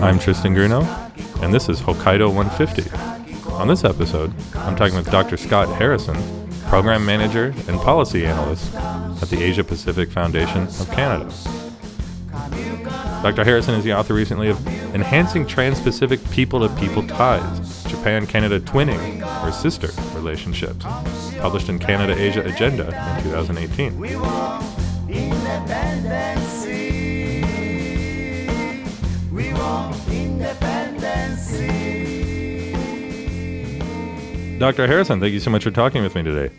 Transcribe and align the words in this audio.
I'm 0.00 0.18
Tristan 0.20 0.54
Grunow, 0.54 0.84
and 1.42 1.52
this 1.52 1.68
is 1.68 1.80
Hokkaido 1.80 2.32
150. 2.32 3.50
On 3.52 3.66
this 3.66 3.82
episode, 3.82 4.32
I'm 4.54 4.76
talking 4.76 4.96
with 4.96 5.10
Dr. 5.10 5.36
Scott 5.36 5.68
Harrison, 5.76 6.16
Program 6.68 7.04
Manager 7.04 7.52
and 7.66 7.80
Policy 7.80 8.24
Analyst 8.24 8.72
at 8.76 9.28
the 9.28 9.42
Asia 9.42 9.64
Pacific 9.64 10.10
Foundation 10.12 10.62
of 10.62 10.88
Canada. 10.92 11.28
Dr. 13.22 13.42
Harrison 13.42 13.74
is 13.74 13.82
the 13.82 13.92
author 13.92 14.14
recently 14.14 14.48
of 14.48 14.64
Enhancing 14.94 15.44
Trans 15.44 15.80
Pacific 15.80 16.20
People 16.30 16.60
to 16.60 16.72
People 16.76 17.04
Ties 17.04 17.82
Japan 17.84 18.24
Canada 18.24 18.60
Twinning 18.60 19.26
or 19.44 19.50
Sister 19.50 19.88
Relationships, 20.14 20.84
published 21.40 21.68
in 21.68 21.80
Canada 21.80 22.14
Asia 22.16 22.44
Agenda 22.44 22.86
in 23.16 23.24
2018. 23.24 23.98
Dr. 34.58 34.88
Harrison, 34.88 35.20
thank 35.20 35.32
you 35.32 35.38
so 35.38 35.50
much 35.50 35.62
for 35.62 35.70
talking 35.70 36.02
with 36.02 36.16
me 36.16 36.22
today. 36.24 36.52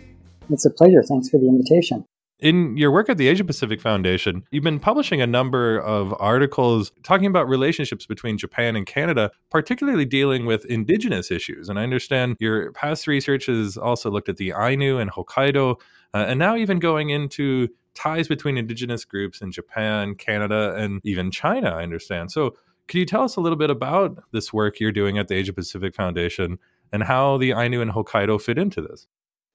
It's 0.49 0.65
a 0.65 0.69
pleasure. 0.69 1.03
Thanks 1.03 1.27
for 1.27 1.37
the 1.37 1.47
invitation. 1.47 2.05
In 2.39 2.77
your 2.77 2.91
work 2.91 3.09
at 3.09 3.17
the 3.17 3.27
Asia 3.27 3.43
Pacific 3.43 3.81
Foundation, 3.81 4.43
you've 4.51 4.63
been 4.63 4.79
publishing 4.79 5.21
a 5.21 5.27
number 5.27 5.77
of 5.79 6.15
articles 6.17 6.93
talking 7.03 7.25
about 7.25 7.49
relationships 7.49 8.05
between 8.05 8.37
Japan 8.37 8.77
and 8.77 8.85
Canada, 8.85 9.31
particularly 9.51 10.05
dealing 10.05 10.45
with 10.45 10.63
indigenous 10.67 11.29
issues. 11.29 11.67
And 11.67 11.77
I 11.77 11.83
understand 11.83 12.37
your 12.39 12.71
past 12.71 13.05
research 13.05 13.47
has 13.47 13.75
also 13.75 14.09
looked 14.09 14.29
at 14.29 14.37
the 14.37 14.53
Ainu 14.57 14.97
and 14.97 15.11
Hokkaido, 15.11 15.75
uh, 16.13 16.25
and 16.25 16.39
now 16.39 16.55
even 16.55 16.79
going 16.79 17.09
into 17.09 17.67
ties 17.95 18.29
between 18.29 18.57
indigenous 18.57 19.03
groups 19.03 19.41
in 19.41 19.51
Japan, 19.51 20.15
Canada, 20.15 20.73
and 20.77 21.01
even 21.03 21.31
China, 21.31 21.71
I 21.71 21.83
understand. 21.83 22.31
So, 22.31 22.55
could 22.89 22.97
you 22.97 23.05
tell 23.05 23.23
us 23.23 23.35
a 23.35 23.41
little 23.41 23.57
bit 23.57 23.69
about 23.69 24.23
this 24.31 24.51
work 24.51 24.79
you're 24.79 24.91
doing 24.91 25.19
at 25.19 25.27
the 25.27 25.35
Asia 25.35 25.53
Pacific 25.53 25.93
Foundation 25.93 26.57
and 26.91 27.03
how 27.03 27.37
the 27.37 27.51
Ainu 27.51 27.81
and 27.81 27.91
Hokkaido 27.91 28.41
fit 28.41 28.57
into 28.57 28.81
this? 28.81 29.05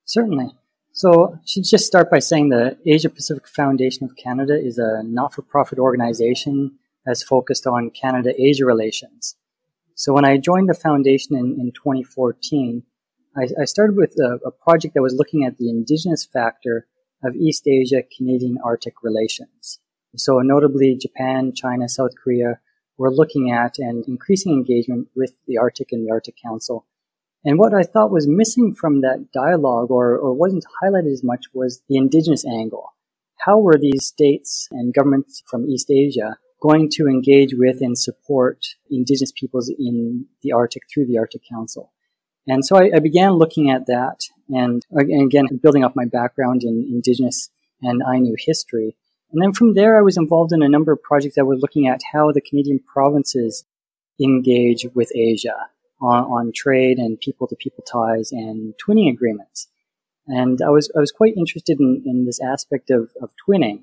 Certainly. 0.05 0.55
So, 0.93 1.35
I 1.35 1.39
should 1.45 1.65
just 1.65 1.87
start 1.87 2.09
by 2.09 2.21
saying 2.21 2.51
the 2.51 2.79
Asia 2.87 3.11
Pacific 3.11 3.49
Foundation 3.49 4.05
of 4.05 4.15
Canada 4.15 4.57
is 4.57 4.79
a 4.79 5.03
not 5.03 5.35
for 5.35 5.43
profit 5.43 5.81
organization 5.81 6.79
that's 7.05 7.25
focused 7.25 7.67
on 7.67 7.91
Canada 7.91 8.33
Asia 8.41 8.65
relations. 8.65 9.35
So, 9.97 10.13
when 10.13 10.25
I 10.25 10.37
joined 10.37 10.69
the 10.69 10.75
foundation 10.75 11.35
in, 11.35 11.59
in 11.61 11.73
2014, 11.73 12.85
I, 13.37 13.49
I, 13.61 13.65
started 13.65 13.97
with 13.97 14.15
a, 14.21 14.39
a 14.47 14.53
project 14.53 14.95
that 14.95 15.03
was 15.03 15.15
looking 15.15 15.45
at 15.45 15.59
the 15.59 15.69
indigenous 15.69 16.25
factor 16.25 16.87
of 17.25 17.35
East 17.35 17.67
Asia 17.67 18.05
Canadian 18.17 18.59
Arctic 18.65 19.03
relations. 19.03 19.81
So, 20.15 20.39
notably, 20.39 20.95
Japan, 20.95 21.53
China, 21.53 21.89
South 21.89 22.13
Korea 22.23 22.61
were 22.97 23.13
looking 23.13 23.51
at 23.51 23.79
and 23.79 24.05
increasing 24.07 24.53
engagement 24.53 25.09
with 25.17 25.33
the 25.47 25.59
Arctic 25.59 25.93
and 25.93 26.07
the 26.07 26.13
Arctic 26.13 26.37
Council 26.43 26.87
and 27.45 27.59
what 27.59 27.75
I 27.75 27.83
thought 27.83 28.11
was 28.11 28.27
missing 28.27 28.75
from 28.75 29.03
that 29.03 29.31
dialogue 29.33 29.91
or, 29.91 30.17
or 30.17 30.33
wasn't 30.33 30.65
highlighted 30.83 31.13
as 31.13 31.23
much 31.23 31.45
was 31.53 31.83
the 31.89 31.97
indigenous 31.97 32.45
angle. 32.47 32.95
How 33.41 33.59
were 33.59 33.79
these 33.79 34.07
states 34.07 34.69
and 34.71 34.95
governments 34.95 35.43
from 35.47 35.67
East 35.67 35.91
Asia 35.91 36.39
going 36.63 36.89
to 36.93 37.07
engage 37.07 37.53
with 37.53 37.83
and 37.83 37.99
support 37.99 38.65
indigenous 38.91 39.33
peoples 39.39 39.69
in 39.69 40.27
the 40.43 40.53
Arctic 40.53 40.85
through 40.93 41.07
the 41.07 41.19
Arctic 41.19 41.43
Council? 41.51 41.93
And 42.47 42.65
so 42.65 42.77
I, 42.77 42.97
I 42.97 42.99
began 43.01 43.33
looking 43.33 43.71
at 43.71 43.87
that 43.87 44.21
and, 44.49 44.83
again, 44.97 45.47
building 45.63 45.85
off 45.85 45.97
my 45.97 46.07
background 46.07 46.63
in 46.63 46.89
indigenous 46.91 47.51
and 47.83 48.03
Ainu 48.03 48.35
history. 48.39 48.97
And 49.35 49.43
then 49.43 49.53
from 49.53 49.75
there, 49.75 49.99
I 49.99 50.03
was 50.03 50.17
involved 50.17 50.53
in 50.53 50.63
a 50.63 50.69
number 50.69 50.93
of 50.93 51.03
projects 51.03 51.35
that 51.35 51.45
were 51.45 51.57
looking 51.57 51.89
at 51.89 52.03
how 52.13 52.31
the 52.31 52.41
Canadian 52.41 52.79
provinces 52.79 53.65
engage 54.23 54.87
with 54.95 55.11
Asia 55.13 55.57
on, 56.01 56.23
on 56.25 56.53
trade 56.55 56.99
and 56.99 57.19
people 57.19 57.49
to 57.49 57.57
people 57.57 57.83
ties 57.83 58.31
and 58.31 58.75
twinning 58.75 59.13
agreements. 59.13 59.67
And 60.29 60.63
I 60.63 60.71
was, 60.71 60.89
I 60.97 61.01
was 61.01 61.11
quite 61.11 61.37
interested 61.37 61.81
in, 61.81 62.05
in 62.07 62.27
this 62.27 62.41
aspect 62.41 62.91
of, 62.91 63.11
of 63.21 63.33
twinning. 63.45 63.83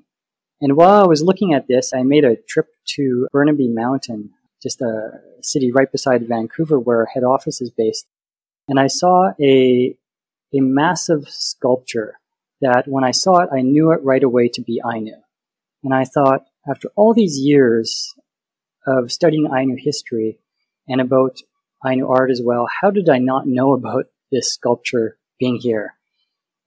And 0.62 0.74
while 0.74 1.02
I 1.02 1.06
was 1.06 1.22
looking 1.22 1.52
at 1.52 1.68
this, 1.68 1.92
I 1.92 2.02
made 2.02 2.24
a 2.24 2.36
trip 2.48 2.68
to 2.94 3.28
Burnaby 3.30 3.68
Mountain, 3.68 4.30
just 4.62 4.80
a 4.80 5.20
city 5.42 5.70
right 5.70 5.92
beside 5.92 6.26
Vancouver 6.26 6.80
where 6.80 7.00
our 7.00 7.06
head 7.12 7.24
office 7.24 7.60
is 7.60 7.70
based. 7.70 8.06
And 8.68 8.80
I 8.80 8.86
saw 8.86 9.32
a, 9.38 9.94
a 10.54 10.60
massive 10.60 11.28
sculpture 11.28 12.18
that 12.62 12.88
when 12.88 13.04
I 13.04 13.10
saw 13.10 13.40
it, 13.40 13.50
I 13.52 13.60
knew 13.60 13.92
it 13.92 14.02
right 14.02 14.22
away 14.22 14.48
to 14.48 14.62
be 14.62 14.80
Ainu. 14.82 15.16
And 15.82 15.94
I 15.94 16.04
thought, 16.04 16.44
after 16.68 16.90
all 16.96 17.12
these 17.12 17.38
years 17.38 18.14
of 18.86 19.12
studying 19.12 19.48
Ainu 19.52 19.76
history 19.78 20.38
and 20.88 21.00
about 21.00 21.40
Ainu 21.84 22.08
art 22.08 22.30
as 22.30 22.40
well. 22.42 22.68
How 22.80 22.90
did 22.90 23.08
I 23.08 23.18
not 23.18 23.46
know 23.46 23.72
about 23.72 24.06
this 24.30 24.52
sculpture 24.52 25.18
being 25.38 25.56
here? 25.56 25.94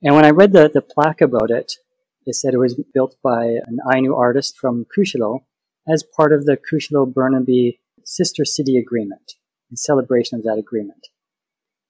And 0.01 0.15
when 0.15 0.25
I 0.25 0.31
read 0.31 0.51
the, 0.51 0.69
the 0.71 0.81
plaque 0.81 1.21
about 1.21 1.51
it, 1.51 1.73
it 2.25 2.35
said 2.35 2.53
it 2.53 2.59
was 2.59 2.79
built 2.93 3.15
by 3.23 3.45
an 3.65 3.79
Ainu 3.93 4.15
artist 4.15 4.57
from 4.57 4.85
Kushiro 4.95 5.43
as 5.87 6.03
part 6.03 6.33
of 6.33 6.45
the 6.45 6.57
Kushiro 6.57 7.11
Burnaby 7.11 7.79
Sister 8.03 8.45
City 8.45 8.77
Agreement 8.77 9.35
in 9.69 9.77
celebration 9.77 10.37
of 10.37 10.43
that 10.43 10.57
agreement. 10.57 11.07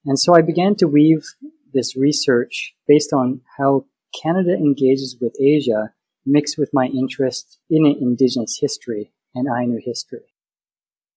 And 0.06 0.20
so 0.20 0.36
I 0.36 0.42
began 0.42 0.76
to 0.76 0.88
weave 0.88 1.26
this 1.74 1.96
research 1.96 2.76
based 2.88 3.12
on 3.12 3.42
how 3.58 3.86
Canada 4.22 4.54
engages 4.54 5.18
with 5.20 5.36
Asia 5.42 5.94
mixed 6.26 6.58
with 6.58 6.70
my 6.74 6.86
interest 6.86 7.60
in 7.70 7.86
Indigenous 7.86 8.58
history 8.60 9.12
and 9.34 9.48
Ainu 9.48 9.80
history. 9.84 10.34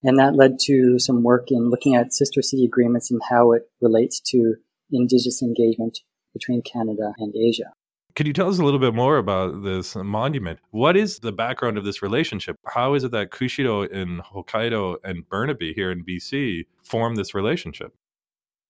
And 0.03 0.19
that 0.19 0.37
led 0.37 0.59
to 0.67 0.99
some 0.99 1.23
work 1.23 1.51
in 1.51 1.71
looking 1.71 1.97
at 1.97 2.13
sister 2.13 2.43
city 2.43 2.65
agreements 2.65 3.11
and 3.11 3.21
how 3.29 3.53
it 3.53 3.63
relates 3.81 4.21
to 4.31 4.55
indigenous 4.93 5.43
engagement 5.43 5.99
between 6.33 6.63
Canada 6.63 7.13
and 7.19 7.35
Asia. 7.35 7.73
Could 8.15 8.27
you 8.27 8.33
tell 8.33 8.49
us 8.49 8.59
a 8.59 8.65
little 8.65 8.81
bit 8.81 8.95
more 8.95 9.19
about 9.19 9.63
this 9.63 9.95
monument? 9.95 10.59
What 10.71 10.97
is 10.97 11.21
the 11.21 11.33
background 11.33 11.79
of 11.79 11.85
this 11.85 12.03
relationship? 12.03 12.57
How 12.67 12.95
is 12.95 13.05
it 13.05 13.13
that 13.13 13.31
Kushiro 13.31 13.89
in 13.89 14.21
Hokkaido 14.21 14.97
and 15.05 15.29
Burnaby 15.29 15.73
here 15.73 15.93
in 15.93 16.05
BC 16.05 16.67
form 16.83 17.15
this 17.15 17.35
relationship? 17.35 17.95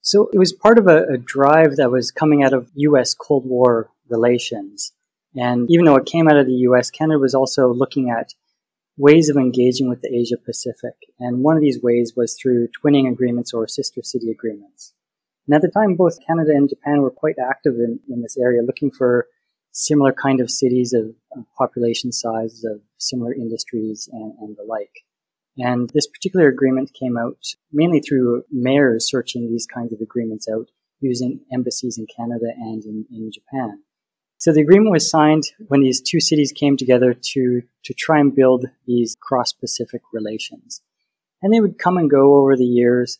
So 0.02 0.28
it 0.32 0.38
was 0.38 0.52
part 0.52 0.78
of 0.78 0.86
a, 0.86 1.04
a 1.04 1.18
drive 1.18 1.76
that 1.76 1.90
was 1.90 2.10
coming 2.10 2.42
out 2.42 2.52
of 2.52 2.70
U.S. 2.74 3.14
Cold 3.14 3.46
War 3.46 3.90
relations. 4.08 4.92
And 5.38 5.70
even 5.70 5.84
though 5.84 5.96
it 5.96 6.06
came 6.06 6.28
out 6.28 6.36
of 6.36 6.46
the 6.46 6.60
U.S., 6.68 6.90
Canada 6.90 7.18
was 7.18 7.34
also 7.34 7.72
looking 7.72 8.10
at 8.10 8.34
ways 8.96 9.28
of 9.28 9.36
engaging 9.36 9.88
with 9.88 10.02
the 10.02 10.12
Asia 10.12 10.36
Pacific. 10.36 10.94
And 11.20 11.44
one 11.44 11.56
of 11.56 11.62
these 11.62 11.80
ways 11.80 12.14
was 12.16 12.34
through 12.34 12.68
twinning 12.68 13.08
agreements 13.08 13.54
or 13.54 13.68
sister 13.68 14.02
city 14.02 14.30
agreements. 14.30 14.94
And 15.46 15.54
at 15.54 15.62
the 15.62 15.68
time, 15.68 15.94
both 15.94 16.18
Canada 16.26 16.50
and 16.50 16.68
Japan 16.68 17.00
were 17.02 17.10
quite 17.10 17.36
active 17.38 17.74
in, 17.74 18.00
in 18.08 18.22
this 18.22 18.36
area, 18.36 18.62
looking 18.62 18.90
for 18.90 19.28
similar 19.70 20.12
kind 20.12 20.40
of 20.40 20.50
cities 20.50 20.92
of, 20.92 21.14
of 21.36 21.44
population 21.56 22.10
sizes, 22.10 22.64
of 22.64 22.80
similar 22.98 23.32
industries, 23.32 24.08
and, 24.12 24.34
and 24.40 24.56
the 24.56 24.64
like. 24.64 25.04
And 25.56 25.90
this 25.94 26.06
particular 26.08 26.48
agreement 26.48 26.92
came 26.92 27.16
out 27.16 27.38
mainly 27.72 28.00
through 28.00 28.44
mayors 28.50 29.08
searching 29.08 29.48
these 29.48 29.66
kinds 29.66 29.92
of 29.92 30.00
agreements 30.00 30.48
out 30.48 30.70
using 31.00 31.40
embassies 31.52 31.96
in 31.96 32.06
Canada 32.06 32.46
and 32.56 32.84
in, 32.84 33.06
in 33.10 33.30
Japan. 33.32 33.82
So 34.40 34.52
the 34.52 34.60
agreement 34.60 34.92
was 34.92 35.10
signed 35.10 35.44
when 35.66 35.82
these 35.82 36.00
two 36.00 36.20
cities 36.20 36.52
came 36.52 36.76
together 36.76 37.12
to, 37.12 37.62
to 37.84 37.94
try 37.94 38.20
and 38.20 38.34
build 38.34 38.66
these 38.86 39.16
cross-Pacific 39.20 40.00
relations. 40.12 40.80
And 41.42 41.52
they 41.52 41.60
would 41.60 41.78
come 41.78 41.96
and 41.96 42.08
go 42.08 42.36
over 42.36 42.56
the 42.56 42.64
years, 42.64 43.18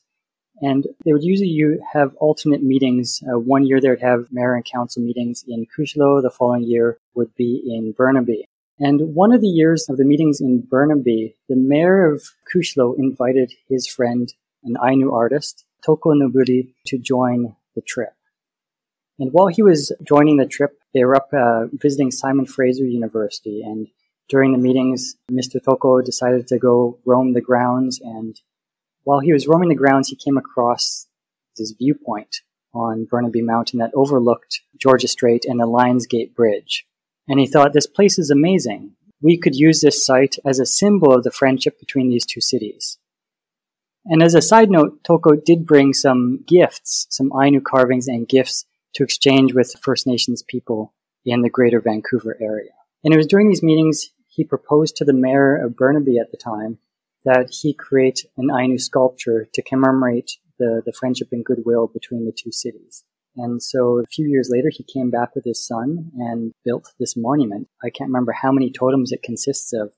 and 0.61 0.87
they 1.05 1.13
would 1.13 1.25
usually 1.25 1.79
have 1.93 2.15
alternate 2.17 2.63
meetings. 2.63 3.21
Uh, 3.29 3.39
one 3.39 3.67
year 3.67 3.81
they 3.81 3.91
would 3.91 4.01
have 4.01 4.29
mayor 4.31 4.55
and 4.55 4.65
council 4.65 5.03
meetings 5.03 5.45
in 5.47 5.67
Kushiro, 5.67 6.23
the 6.23 6.31
following 6.31 6.63
year 6.63 6.99
would 7.15 7.35
be 7.35 7.63
in 7.67 7.93
Burnaby. 7.93 8.49
And 8.79 9.17
one 9.17 9.33
of 9.33 9.41
the 9.41 9.49
years 9.49 9.89
of 9.89 9.97
the 9.97 10.05
meetings 10.05 10.41
in 10.41 10.61
Burnaby, 10.61 11.35
the 11.49 11.57
mayor 11.57 12.13
of 12.13 12.23
Kushiro 12.53 12.97
invited 12.97 13.53
his 13.69 13.89
friend, 13.89 14.33
an 14.63 14.77
Ainu 14.81 15.13
artist, 15.13 15.65
Toko 15.85 16.13
Nuburi, 16.13 16.75
to 16.87 16.97
join 16.97 17.57
the 17.75 17.83
trip. 17.83 18.15
And 19.19 19.33
while 19.33 19.49
he 19.49 19.65
was 19.65 19.93
joining 20.05 20.37
the 20.37 20.47
trip, 20.47 20.78
they 20.95 21.05
were 21.05 21.17
up 21.17 21.29
uh, 21.33 21.67
visiting 21.73 22.11
Simon 22.11 22.47
Fraser 22.47 22.85
University. 22.85 23.63
And 23.63 23.89
during 24.29 24.53
the 24.53 24.59
meetings, 24.59 25.17
Mr. 25.31 25.63
Toko 25.63 26.01
decided 26.01 26.47
to 26.49 26.59
go 26.59 26.99
roam 27.05 27.33
the 27.33 27.41
grounds. 27.41 28.01
And 28.03 28.41
while 29.05 29.21
he 29.21 29.33
was 29.33 29.47
roaming 29.47 29.69
the 29.69 29.75
grounds, 29.75 30.09
he 30.09 30.17
came 30.17 30.37
across 30.37 31.07
this 31.57 31.73
viewpoint 31.73 32.41
on 32.75 33.05
Burnaby 33.05 33.43
Mountain 33.43 33.79
that 33.81 33.91
overlooked 33.95 34.61
Georgia 34.77 35.09
Strait 35.09 35.45
and 35.45 35.59
the 35.59 35.67
Lions 35.67 36.07
Gate 36.07 36.35
Bridge. 36.35 36.87
And 37.27 37.41
he 37.41 37.47
thought, 37.47 37.73
this 37.73 37.87
place 37.87 38.19
is 38.19 38.31
amazing. 38.31 38.93
We 39.21 39.37
could 39.37 39.57
use 39.57 39.81
this 39.81 40.05
site 40.05 40.37
as 40.45 40.59
a 40.59 40.67
symbol 40.67 41.15
of 41.15 41.25
the 41.25 41.31
friendship 41.31 41.79
between 41.81 42.09
these 42.09 42.25
two 42.25 42.41
cities. 42.41 42.99
And 44.07 44.23
as 44.23 44.35
a 44.35 44.41
side 44.41 44.71
note, 44.71 45.03
Toko 45.05 45.35
did 45.35 45.67
bring 45.67 45.93
some 45.93 46.45
gifts, 46.47 47.07
some 47.11 47.31
Ainu 47.33 47.61
carvings 47.61 48.07
and 48.07 48.29
gifts 48.29 48.65
to 48.95 49.05
exchange 49.05 49.55
with 49.55 49.75
First 49.83 50.07
Nations 50.07 50.43
people 50.43 50.95
in 51.25 51.43
the 51.43 51.51
greater 51.51 51.81
Vancouver 51.81 52.37
area. 52.41 52.71
And 53.05 53.15
it 53.15 53.17
was 53.17 53.27
during 53.27 53.49
these 53.49 53.63
meetings 53.63 54.11
he 54.29 54.45
proposed 54.45 54.97
to 54.97 55.05
the 55.05 55.13
mayor 55.13 55.57
of 55.57 55.77
Burnaby 55.77 56.19
at 56.19 56.31
the 56.31 56.37
time 56.37 56.79
that 57.25 57.49
he 57.51 57.75
create 57.75 58.25
an 58.37 58.49
Ainu 58.51 58.79
sculpture 58.79 59.49
to 59.53 59.63
commemorate 59.63 60.33
the, 60.59 60.83
the 60.85 60.93
friendship 60.93 61.29
and 61.33 61.45
goodwill 61.45 61.89
between 61.89 62.25
the 62.25 62.33
two 62.33 62.53
cities. 62.53 63.05
And 63.37 63.63
so 63.63 64.01
a 64.01 64.07
few 64.11 64.29
years 64.29 64.51
later, 64.53 64.71
he 64.71 64.85
came 64.85 65.11
back 65.11 65.35
with 65.35 65.45
his 65.45 65.65
son 65.65 66.11
and 66.17 66.53
built 66.65 66.93
this 66.99 67.17
monument. 67.17 67.69
I 67.83 67.91
can't 67.91 68.09
remember 68.09 68.33
how 68.33 68.51
many 68.51 68.71
totems 68.71 69.13
it 69.13 69.23
consists 69.23 69.73
of, 69.73 69.93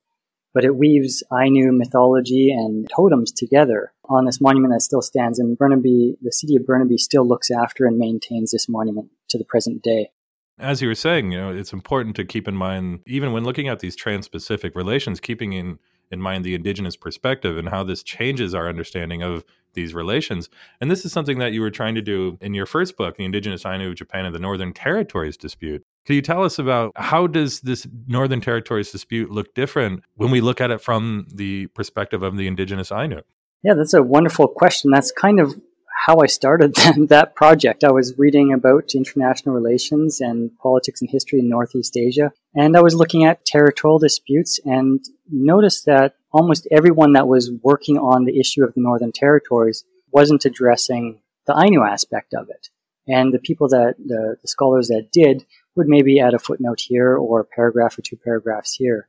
but 0.54 0.64
it 0.64 0.76
weaves 0.76 1.22
Ainu 1.32 1.72
mythology 1.72 2.50
and 2.50 2.88
totems 2.94 3.32
together 3.32 3.92
on 4.08 4.24
this 4.24 4.40
monument 4.40 4.72
that 4.74 4.82
still 4.82 5.02
stands. 5.02 5.38
And 5.38 5.56
Burnaby, 5.56 6.16
the 6.22 6.32
city 6.32 6.56
of 6.56 6.66
Burnaby 6.66 6.98
still 6.98 7.26
looks 7.26 7.50
after 7.50 7.86
and 7.86 7.98
maintains 7.98 8.50
this 8.50 8.68
monument 8.68 9.10
to 9.28 9.38
the 9.38 9.44
present 9.44 9.82
day. 9.82 10.10
As 10.58 10.82
you 10.82 10.88
were 10.88 10.94
saying, 10.94 11.32
you 11.32 11.38
know, 11.38 11.50
it's 11.50 11.72
important 11.72 12.16
to 12.16 12.24
keep 12.24 12.46
in 12.46 12.54
mind, 12.54 13.00
even 13.06 13.32
when 13.32 13.44
looking 13.44 13.68
at 13.68 13.78
these 13.78 13.96
trans-Pacific 13.96 14.74
relations, 14.74 15.20
keeping 15.20 15.52
in 15.52 15.78
in 16.10 16.20
mind 16.20 16.44
the 16.44 16.54
indigenous 16.54 16.96
perspective 16.96 17.56
and 17.56 17.68
how 17.68 17.84
this 17.84 18.02
changes 18.02 18.54
our 18.54 18.68
understanding 18.68 19.22
of 19.22 19.44
these 19.74 19.94
relations. 19.94 20.48
And 20.80 20.90
this 20.90 21.04
is 21.04 21.12
something 21.12 21.38
that 21.38 21.52
you 21.52 21.60
were 21.60 21.70
trying 21.70 21.94
to 21.94 22.02
do 22.02 22.36
in 22.40 22.54
your 22.54 22.66
first 22.66 22.96
book, 22.96 23.16
The 23.16 23.24
Indigenous 23.24 23.64
Ainu 23.64 23.90
of 23.90 23.94
Japan 23.94 24.24
and 24.24 24.34
the 24.34 24.40
Northern 24.40 24.72
Territories 24.72 25.36
Dispute. 25.36 25.84
Can 26.06 26.16
you 26.16 26.22
tell 26.22 26.42
us 26.44 26.58
about 26.58 26.92
how 26.96 27.26
does 27.26 27.60
this 27.60 27.86
Northern 28.06 28.40
Territories 28.40 28.90
dispute 28.90 29.30
look 29.30 29.54
different 29.54 30.02
when 30.14 30.30
we 30.30 30.40
look 30.40 30.60
at 30.60 30.70
it 30.70 30.80
from 30.80 31.26
the 31.32 31.66
perspective 31.68 32.22
of 32.22 32.36
the 32.36 32.46
indigenous 32.46 32.90
Ainu? 32.90 33.20
Yeah, 33.62 33.74
that's 33.74 33.94
a 33.94 34.02
wonderful 34.02 34.48
question. 34.48 34.90
That's 34.90 35.12
kind 35.12 35.38
of 35.38 35.54
how 36.06 36.20
I 36.20 36.26
started 36.26 36.74
that 37.08 37.34
project. 37.34 37.84
I 37.84 37.92
was 37.92 38.16
reading 38.16 38.52
about 38.52 38.94
international 38.94 39.54
relations 39.54 40.20
and 40.20 40.50
politics 40.58 41.02
and 41.02 41.10
history 41.10 41.40
in 41.40 41.48
Northeast 41.48 41.96
Asia, 41.96 42.32
and 42.54 42.76
I 42.76 42.80
was 42.80 42.94
looking 42.94 43.24
at 43.24 43.44
territorial 43.44 43.98
disputes 43.98 44.58
and 44.64 45.04
noticed 45.30 45.84
that 45.86 46.14
almost 46.32 46.66
everyone 46.70 47.12
that 47.12 47.28
was 47.28 47.50
working 47.62 47.98
on 47.98 48.24
the 48.24 48.38
issue 48.40 48.64
of 48.64 48.74
the 48.74 48.80
Northern 48.80 49.12
Territories 49.12 49.84
wasn't 50.10 50.44
addressing 50.44 51.20
the 51.46 51.54
Ainu 51.54 51.82
aspect 51.84 52.34
of 52.34 52.48
it. 52.48 52.68
And 53.06 53.34
the 53.34 53.38
people 53.38 53.68
that, 53.68 53.96
the, 53.98 54.36
the 54.40 54.48
scholars 54.48 54.88
that 54.88 55.08
did, 55.12 55.44
would 55.76 55.86
maybe 55.88 56.20
add 56.20 56.34
a 56.34 56.38
footnote 56.38 56.80
here 56.80 57.16
or 57.16 57.40
a 57.40 57.44
paragraph 57.44 57.98
or 57.98 58.02
two 58.02 58.16
paragraphs 58.16 58.74
here. 58.74 59.08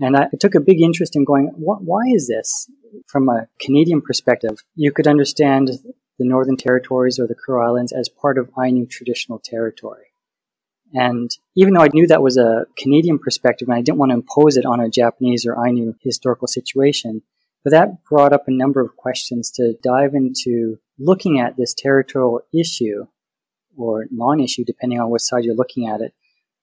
And 0.00 0.16
I 0.16 0.28
took 0.38 0.54
a 0.54 0.60
big 0.60 0.80
interest 0.80 1.16
in 1.16 1.24
going, 1.24 1.50
why 1.56 2.02
is 2.14 2.28
this? 2.28 2.70
From 3.06 3.28
a 3.28 3.48
Canadian 3.60 4.00
perspective, 4.00 4.62
you 4.76 4.92
could 4.92 5.08
understand 5.08 5.70
the 6.18 6.24
Northern 6.24 6.56
Territories 6.56 7.18
or 7.18 7.26
the 7.26 7.34
Kuril 7.34 7.66
Islands 7.66 7.92
as 7.92 8.08
part 8.08 8.38
of 8.38 8.50
Ainu 8.58 8.86
traditional 8.86 9.40
territory. 9.44 10.04
And 10.94 11.30
even 11.54 11.74
though 11.74 11.82
I 11.82 11.90
knew 11.92 12.06
that 12.06 12.22
was 12.22 12.38
a 12.38 12.66
Canadian 12.76 13.18
perspective 13.18 13.68
and 13.68 13.76
I 13.76 13.82
didn't 13.82 13.98
want 13.98 14.10
to 14.10 14.16
impose 14.16 14.56
it 14.56 14.64
on 14.64 14.80
a 14.80 14.88
Japanese 14.88 15.44
or 15.46 15.54
Ainu 15.66 15.94
historical 16.00 16.48
situation, 16.48 17.22
but 17.64 17.70
that 17.72 18.04
brought 18.04 18.32
up 18.32 18.44
a 18.46 18.52
number 18.52 18.80
of 18.80 18.96
questions 18.96 19.50
to 19.52 19.74
dive 19.82 20.14
into 20.14 20.78
looking 20.98 21.38
at 21.40 21.56
this 21.56 21.74
territorial 21.74 22.40
issue 22.54 23.06
or 23.78 24.06
non-issue, 24.10 24.64
depending 24.64 25.00
on 25.00 25.10
which 25.10 25.22
side 25.22 25.44
you're 25.44 25.54
looking 25.54 25.88
at 25.88 26.00
it, 26.00 26.12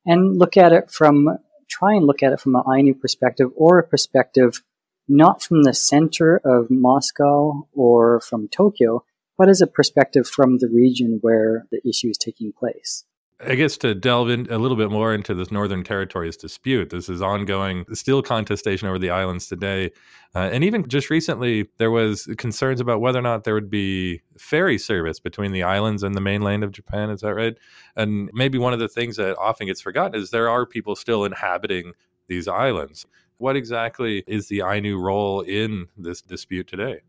and 0.05 0.37
look 0.37 0.57
at 0.57 0.73
it 0.73 0.91
from, 0.91 1.37
try 1.69 1.93
and 1.93 2.05
look 2.05 2.21
at 2.21 2.33
it 2.33 2.39
from 2.39 2.55
an 2.55 2.63
Ainu 2.71 2.93
perspective 2.93 3.49
or 3.55 3.79
a 3.79 3.87
perspective 3.87 4.61
not 5.07 5.41
from 5.41 5.63
the 5.63 5.73
center 5.73 6.41
of 6.43 6.69
Moscow 6.69 7.67
or 7.73 8.19
from 8.21 8.47
Tokyo, 8.47 9.03
but 9.37 9.49
as 9.49 9.61
a 9.61 9.67
perspective 9.67 10.27
from 10.27 10.57
the 10.57 10.69
region 10.69 11.19
where 11.21 11.65
the 11.71 11.81
issue 11.87 12.09
is 12.09 12.17
taking 12.17 12.51
place. 12.51 13.05
I 13.41 13.55
guess 13.55 13.75
to 13.77 13.93
delve 13.93 14.29
in 14.29 14.47
a 14.49 14.57
little 14.57 14.77
bit 14.77 14.89
more 14.89 15.13
into 15.13 15.33
this 15.33 15.51
Northern 15.51 15.83
Territories 15.83 16.37
dispute, 16.37 16.89
this 16.89 17.09
is 17.09 17.21
ongoing, 17.21 17.85
still 17.93 18.21
contestation 18.21 18.87
over 18.87 18.97
the 18.97 19.09
islands 19.09 19.47
today. 19.47 19.91
Uh, 20.33 20.49
and 20.51 20.63
even 20.63 20.87
just 20.87 21.09
recently, 21.09 21.67
there 21.77 21.91
was 21.91 22.29
concerns 22.37 22.79
about 22.79 23.01
whether 23.01 23.19
or 23.19 23.23
not 23.23 23.43
there 23.43 23.53
would 23.53 23.69
be 23.69 24.21
ferry 24.37 24.77
service 24.77 25.19
between 25.19 25.51
the 25.51 25.63
islands 25.63 26.01
and 26.01 26.15
the 26.15 26.21
mainland 26.21 26.63
of 26.63 26.71
Japan. 26.71 27.09
Is 27.09 27.21
that 27.21 27.33
right? 27.33 27.57
And 27.97 28.29
maybe 28.33 28.57
one 28.57 28.71
of 28.71 28.79
the 28.79 28.87
things 28.87 29.17
that 29.17 29.37
often 29.37 29.67
gets 29.67 29.81
forgotten 29.81 30.19
is 30.19 30.29
there 30.29 30.49
are 30.49 30.65
people 30.65 30.95
still 30.95 31.25
inhabiting 31.25 31.91
these 32.27 32.47
islands. 32.47 33.05
What 33.37 33.57
exactly 33.57 34.23
is 34.27 34.47
the 34.47 34.61
Ainu 34.61 34.97
role 34.97 35.41
in 35.41 35.87
this 35.97 36.21
dispute 36.21 36.67
today? 36.67 37.01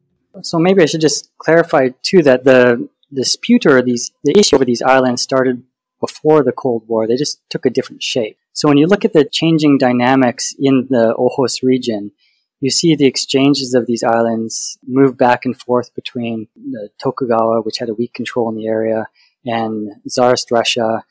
So 0.43 0.59
maybe 0.59 0.83
I 0.83 0.87
should 0.87 1.01
just 1.01 1.31
clarify 1.39 1.91
too 2.03 2.23
that 2.25 2.45
the 2.45 2.89
dispute 3.15 3.65
or 3.65 3.81
these 3.81 4.11
the 4.25 4.37
issue 4.37 4.57
over 4.57 4.65
these 4.65 4.83
islands 4.83 5.23
started 5.23 5.63
before 6.01 6.43
the 6.43 6.53
Cold 6.53 6.85
War. 6.87 7.07
They 7.07 7.17
just 7.17 7.41
took 7.51 7.67
a 7.67 7.71
different 7.71 8.03
shape. 8.03 8.39
So 8.53 8.69
when 8.69 8.79
you 8.79 8.87
look 8.87 9.05
at 9.05 9.13
the 9.13 9.25
changing 9.25 9.79
dynamics 9.79 10.55
in 10.59 10.87
the 10.89 11.15
Okhotsk 11.19 11.63
region, 11.63 12.13
you 12.61 12.71
see 12.71 12.95
the 12.97 13.07
exchanges 13.07 13.75
of 13.75 13.87
these 13.87 14.03
islands 14.03 14.79
move 14.87 15.19
back 15.19 15.45
and 15.45 15.59
forth 15.59 15.95
between 15.95 16.49
the 16.57 16.89
Tokugawa, 16.99 17.61
which 17.63 17.79
had 17.79 17.91
a 17.91 17.95
weak 17.95 18.15
control 18.15 18.49
in 18.49 18.57
the 18.57 18.67
area, 18.67 19.09
and 19.45 19.91
Tsarist 20.09 20.51
Russia, 20.51 21.05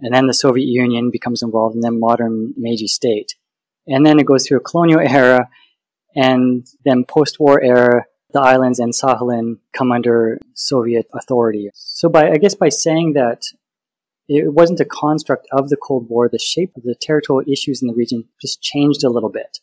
and 0.00 0.12
then 0.12 0.26
the 0.26 0.34
Soviet 0.34 0.66
Union 0.66 1.10
becomes 1.10 1.42
involved, 1.42 1.74
and 1.76 1.84
then 1.84 2.00
modern 2.00 2.52
Meiji 2.56 2.88
state. 2.88 3.36
And 3.86 4.04
then 4.04 4.18
it 4.18 4.26
goes 4.26 4.46
through 4.46 4.58
a 4.58 4.60
colonial 4.60 5.00
era, 5.04 5.48
and 6.16 6.66
then 6.84 7.04
post-war 7.04 7.62
era, 7.62 8.06
the 8.32 8.40
islands 8.40 8.78
and 8.78 8.92
Sakhalin 8.92 9.58
come 9.72 9.92
under 9.92 10.40
Soviet 10.54 11.06
authority. 11.14 11.70
So 11.74 12.08
by, 12.08 12.30
I 12.30 12.38
guess 12.38 12.54
by 12.54 12.70
saying 12.70 13.12
that 13.12 13.42
it 14.36 14.54
wasn't 14.54 14.80
a 14.80 14.84
construct 14.84 15.46
of 15.52 15.68
the 15.68 15.76
Cold 15.76 16.08
War. 16.08 16.28
The 16.28 16.38
shape 16.38 16.72
of 16.76 16.82
the 16.82 16.94
territorial 16.94 17.50
issues 17.50 17.82
in 17.82 17.88
the 17.88 17.94
region 17.94 18.24
just 18.40 18.62
changed 18.62 19.04
a 19.04 19.10
little 19.10 19.30
bit. 19.30 19.58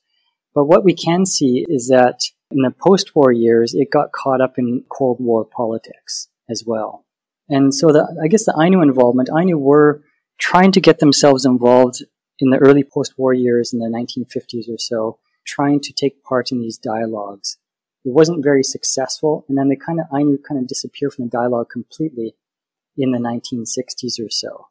But 0.53 0.65
what 0.65 0.83
we 0.83 0.93
can 0.93 1.25
see 1.25 1.65
is 1.69 1.87
that 1.87 2.21
in 2.51 2.61
the 2.61 2.71
post 2.71 3.15
war 3.15 3.31
years, 3.31 3.73
it 3.73 3.91
got 3.91 4.11
caught 4.11 4.41
up 4.41 4.57
in 4.57 4.83
Cold 4.89 5.17
War 5.19 5.45
politics 5.45 6.27
as 6.49 6.63
well. 6.65 7.05
And 7.47 7.73
so 7.73 7.87
the, 7.87 8.19
I 8.23 8.27
guess 8.27 8.45
the 8.45 8.57
Ainu 8.59 8.81
involvement, 8.81 9.29
Ainu 9.29 9.57
were 9.57 10.03
trying 10.37 10.71
to 10.71 10.81
get 10.81 10.99
themselves 10.99 11.45
involved 11.45 12.03
in 12.39 12.49
the 12.49 12.57
early 12.57 12.83
post 12.83 13.13
war 13.17 13.33
years 13.33 13.73
in 13.73 13.79
the 13.79 13.87
1950s 13.87 14.69
or 14.69 14.77
so, 14.77 15.19
trying 15.45 15.79
to 15.81 15.93
take 15.93 16.23
part 16.23 16.51
in 16.51 16.59
these 16.59 16.77
dialogues. 16.77 17.57
It 18.05 18.13
wasn't 18.13 18.43
very 18.43 18.63
successful, 18.63 19.45
and 19.49 19.57
then 19.57 19.67
they 19.67 19.75
kind 19.75 19.99
of, 19.99 20.05
Ainu 20.15 20.37
kind 20.37 20.59
of 20.59 20.67
disappear 20.67 21.09
from 21.09 21.25
the 21.25 21.31
dialogue 21.31 21.69
completely 21.69 22.35
in 22.99 23.11
the 23.11 23.17
1960s 23.17 24.23
or 24.23 24.29
so. 24.29 24.67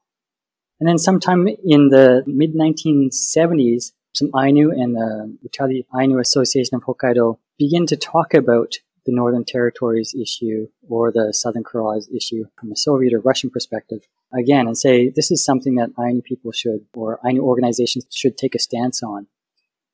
And 0.80 0.88
then 0.88 0.98
sometime 0.98 1.48
in 1.48 1.88
the 1.88 2.22
mid 2.26 2.54
1970s, 2.54 3.92
some 4.14 4.30
Ainu 4.36 4.70
and 4.70 4.94
the 4.94 5.36
Utari 5.48 5.84
Ainu 5.98 6.18
Association 6.18 6.76
of 6.76 6.84
Hokkaido 6.84 7.38
begin 7.58 7.86
to 7.86 7.96
talk 7.96 8.34
about 8.34 8.76
the 9.06 9.14
Northern 9.14 9.44
Territories 9.44 10.14
issue 10.14 10.68
or 10.88 11.10
the 11.10 11.32
Southern 11.32 11.64
Kurils 11.64 12.14
issue 12.14 12.44
from 12.58 12.70
a 12.70 12.76
Soviet 12.76 13.14
or 13.14 13.20
Russian 13.20 13.50
perspective 13.50 14.06
again 14.38 14.66
and 14.66 14.76
say 14.76 15.08
this 15.08 15.30
is 15.30 15.44
something 15.44 15.76
that 15.76 15.90
Ainu 15.98 16.20
people 16.20 16.52
should 16.52 16.84
or 16.94 17.18
Ainu 17.26 17.42
organizations 17.42 18.06
should 18.14 18.36
take 18.36 18.54
a 18.54 18.58
stance 18.58 19.02
on. 19.02 19.26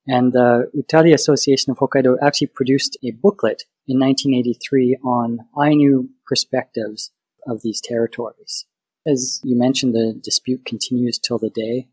And 0.07 0.33
the 0.33 0.71
Utari 0.76 1.14
Association 1.14 1.71
of 1.71 1.79
Hokkaido 1.79 2.17
actually 2.21 2.49
produced 2.49 2.99
a 3.03 3.12
booklet 3.12 3.64
in 3.87 3.99
1983 3.99 4.99
on 5.05 5.47
Ainu 5.59 6.09
perspectives 6.26 7.11
of 7.47 7.63
these 7.63 7.81
territories. 7.81 8.67
As 9.07 9.41
you 9.45 9.57
mentioned, 9.57 9.95
the 9.95 10.19
dispute 10.23 10.65
continues 10.65 11.19
till 11.19 11.39
the 11.39 11.51
day. 11.51 11.89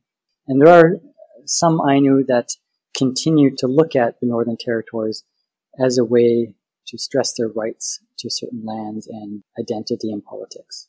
And 0.48 0.62
there 0.62 0.74
are 0.74 1.01
some 1.46 1.81
Ainu 1.88 2.24
that 2.25 2.55
continue 2.96 3.55
to 3.58 3.67
look 3.67 3.96
at 3.96 4.20
the 4.20 4.27
Northern 4.27 4.58
Territories 4.58 5.24
as 5.79 5.98
a 5.98 6.05
way 6.05 6.53
to 6.88 6.98
stress 6.98 7.34
their 7.34 7.48
rights 7.48 8.00
to 8.20 8.29
certain 8.29 8.63
lands 8.65 9.08
and 9.08 9.43
identity 9.60 10.12
in 10.12 10.22
politics. 10.22 10.88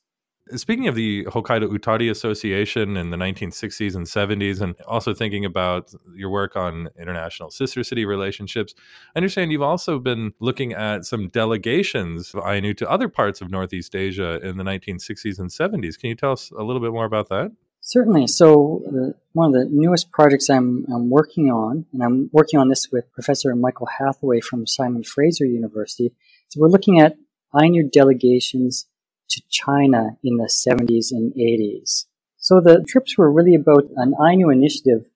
Speaking 0.51 0.89
of 0.89 0.97
the 0.97 1.25
Hokkaido 1.27 1.69
Utari 1.69 2.11
Association 2.11 2.97
in 2.97 3.11
the 3.11 3.17
1960s 3.17 3.95
and 3.95 4.07
70s, 4.07 4.61
and 4.61 4.75
also 4.89 5.15
thinking 5.15 5.45
about 5.45 5.95
your 6.15 6.31
work 6.31 6.57
on 6.57 6.89
international 6.99 7.51
sister 7.51 7.85
city 7.85 8.05
relationships, 8.05 8.75
I 9.15 9.19
understand 9.19 9.53
you've 9.53 9.63
also 9.63 9.99
been 9.99 10.33
looking 10.41 10.73
at 10.73 11.05
some 11.05 11.29
delegations 11.29 12.35
of 12.35 12.45
Ainu 12.45 12.75
to 12.75 12.91
other 12.91 13.09
parts 13.09 13.41
of 13.41 13.51
Northeast 13.51 13.95
Asia 13.95 14.41
in 14.43 14.57
the 14.57 14.65
1960s 14.65 15.39
and 15.39 15.49
70s. 15.49 15.99
Can 15.99 16.11
you 16.11 16.17
tell 16.17 16.33
us 16.33 16.51
a 16.51 16.63
little 16.63 16.83
bit 16.83 16.93
more 16.93 17.05
about 17.05 17.29
that? 17.29 17.53
Certainly. 17.81 18.29
So, 18.29 19.15
one 19.33 19.49
of 19.49 19.53
the 19.55 19.69
newest 19.71 20.13
projects 20.13 20.49
I'm, 20.51 20.87
I'm 20.93 21.09
working 21.09 21.51
on, 21.51 21.87
and 21.93 22.03
I'm 22.03 22.31
working 22.33 22.61
on 22.61 22.69
this 22.69 22.91
with 22.93 23.13
Professor 23.13 23.55
Michael 23.55 23.89
Hathaway 23.99 24.41
from 24.41 24.67
Simon 24.67 25.03
Fraser 25.03 25.47
University, 25.47 26.15
so 26.49 26.61
we're 26.61 26.69
looking 26.69 27.01
at 27.01 27.17
Ainu 27.61 27.89
delegations 27.89 28.87
to 29.33 29.43
China 29.51 30.17
in 30.23 30.37
the 30.37 30.49
70s 30.49 31.11
and 31.11 31.33
80s. 31.35 32.07
So 32.39 32.61
the 32.61 32.85
trips 32.87 33.17
were 33.17 33.33
really 33.33 33.55
about 33.55 33.85
an 33.97 34.15
Ainu 34.21 34.51
initiative 34.51 35.09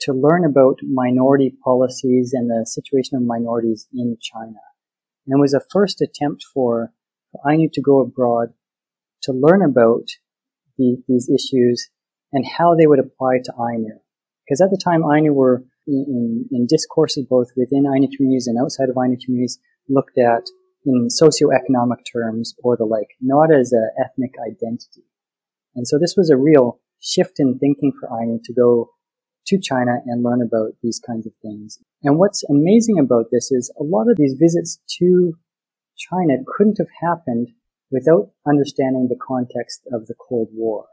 to 0.00 0.12
learn 0.12 0.44
about 0.44 0.80
minority 0.82 1.54
policies 1.64 2.32
and 2.32 2.50
the 2.50 2.66
situation 2.66 3.16
of 3.16 3.22
minorities 3.22 3.86
in 3.94 4.16
China. 4.20 4.58
And 5.26 5.38
it 5.38 5.40
was 5.40 5.54
a 5.54 5.62
first 5.70 6.00
attempt 6.00 6.44
for, 6.52 6.92
Ainu 7.48 7.70
to 7.72 7.80
go 7.80 8.00
abroad 8.00 8.52
to 9.22 9.32
learn 9.32 9.62
about 9.62 10.08
the, 10.76 11.02
these 11.08 11.30
issues 11.30 11.88
and 12.32 12.44
how 12.46 12.74
they 12.74 12.86
would 12.86 12.98
apply 12.98 13.38
to 13.44 13.52
Ainu. 13.58 13.98
Because 14.44 14.60
at 14.60 14.70
the 14.70 14.76
time, 14.82 15.02
Ainu 15.02 15.32
were 15.32 15.64
in, 15.86 16.46
in 16.50 16.66
discourses 16.66 17.24
both 17.24 17.48
within 17.56 17.86
Ainu 17.86 18.08
communities 18.14 18.46
and 18.46 18.58
outside 18.58 18.88
of 18.88 18.96
Ainu 18.96 19.16
communities 19.24 19.58
looked 19.88 20.18
at 20.18 20.42
in 20.84 21.08
socioeconomic 21.08 22.04
terms 22.10 22.54
or 22.62 22.76
the 22.76 22.84
like, 22.84 23.16
not 23.20 23.52
as 23.52 23.72
an 23.72 23.90
ethnic 23.98 24.34
identity. 24.46 25.04
And 25.74 25.86
so 25.86 25.98
this 25.98 26.14
was 26.16 26.30
a 26.30 26.36
real 26.36 26.80
shift 27.00 27.38
in 27.38 27.58
thinking 27.58 27.92
for 27.98 28.08
Ainu 28.08 28.40
to 28.44 28.52
go 28.52 28.90
to 29.46 29.58
China 29.58 29.96
and 30.06 30.22
learn 30.22 30.40
about 30.40 30.72
these 30.82 31.00
kinds 31.04 31.26
of 31.26 31.32
things. 31.42 31.78
And 32.02 32.18
what's 32.18 32.44
amazing 32.44 32.98
about 32.98 33.26
this 33.32 33.50
is 33.50 33.72
a 33.78 33.82
lot 33.82 34.08
of 34.10 34.16
these 34.16 34.34
visits 34.38 34.78
to 34.98 35.34
China 35.96 36.34
couldn't 36.46 36.78
have 36.78 36.88
happened 37.00 37.48
without 37.90 38.30
understanding 38.46 39.08
the 39.08 39.18
context 39.20 39.82
of 39.92 40.06
the 40.06 40.14
Cold 40.14 40.48
War. 40.52 40.86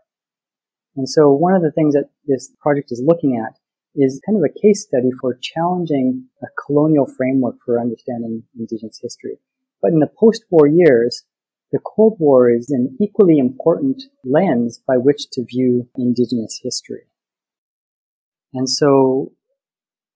And 0.96 1.08
so 1.08 1.31
one 1.31 1.53
of 1.53 1.62
the 1.62 1.72
things 1.72 1.93
that 1.93 2.10
this 2.25 2.51
project 2.60 2.91
is 2.91 3.01
looking 3.05 3.38
at 3.38 3.60
is 3.96 4.22
kind 4.25 4.38
of 4.38 4.43
a 4.43 4.62
case 4.62 4.84
study 4.84 5.10
for 5.19 5.38
challenging 5.41 6.25
a 6.43 6.48
colonial 6.65 7.05
framework 7.05 7.55
for 7.65 7.79
understanding 7.79 8.43
Indigenous 8.58 9.00
history. 9.01 9.38
But 9.81 9.91
in 9.91 10.00
the 10.00 10.12
post-war 10.19 10.67
years, 10.67 11.24
the 11.71 11.79
Cold 11.79 12.17
War 12.19 12.50
is 12.50 12.69
an 12.69 12.98
equally 13.00 13.38
important 13.38 14.03
lens 14.24 14.81
by 14.88 14.98
which 14.98 15.29
to 15.31 15.45
view 15.45 15.88
Indigenous 15.95 16.59
history. 16.63 17.03
And 18.53 18.67
so 18.67 19.31